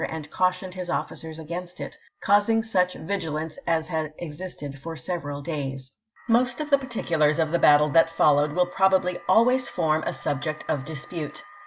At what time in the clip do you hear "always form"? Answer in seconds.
9.29-10.01